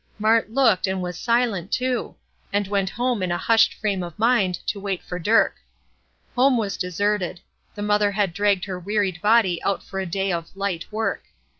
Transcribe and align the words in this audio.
Mart 0.17 0.49
looked, 0.51 0.87
and 0.87 0.99
was 0.99 1.15
silent, 1.15 1.71
too; 1.71 2.15
and 2.51 2.67
went 2.67 2.89
home 2.89 3.21
in 3.21 3.31
a 3.31 3.37
hushed 3.37 3.75
frame 3.75 4.01
of 4.01 4.17
mind 4.17 4.55
to 4.65 4.79
wait 4.79 5.03
for 5.03 5.19
Dirk. 5.19 5.57
Home 6.35 6.57
was 6.57 6.75
deserted. 6.75 7.39
The 7.75 7.83
mother 7.83 8.13
had 8.13 8.33
dragged 8.33 8.65
her 8.65 8.79
wearied 8.79 9.21
body 9.21 9.61
out 9.61 9.83
for 9.83 9.99
a 9.99 10.07
day 10.07 10.31
of 10.31 10.57
"light" 10.57 10.91
work. 10.91 11.25